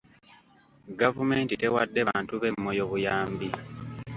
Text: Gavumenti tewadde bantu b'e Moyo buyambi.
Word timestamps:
Gavumenti 1.01 1.53
tewadde 1.61 2.01
bantu 2.09 2.33
b'e 2.41 2.49
Moyo 2.63 2.83
buyambi. 2.91 3.49